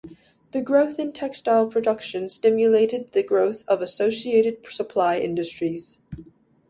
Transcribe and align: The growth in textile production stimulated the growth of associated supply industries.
The 0.49 0.63
growth 0.63 0.97
in 0.97 1.11
textile 1.13 1.67
production 1.67 2.27
stimulated 2.27 3.11
the 3.11 3.21
growth 3.21 3.63
of 3.67 3.83
associated 3.83 4.65
supply 4.65 5.19
industries. 5.19 5.99